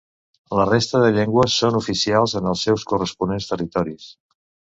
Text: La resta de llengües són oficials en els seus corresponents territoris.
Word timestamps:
La 0.59 0.63
resta 0.69 1.01
de 1.03 1.11
llengües 1.17 1.57
són 1.63 1.77
oficials 1.81 2.33
en 2.41 2.49
els 2.53 2.65
seus 2.69 2.87
corresponents 2.93 3.53
territoris. 3.53 4.11